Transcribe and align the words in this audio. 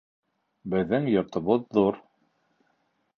Беҙҙең 0.73 1.05
йортобоҙ 1.11 1.67
ҙур 1.79 1.99